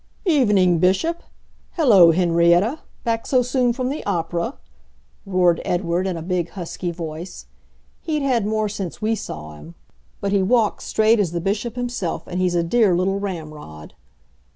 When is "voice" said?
6.89-7.45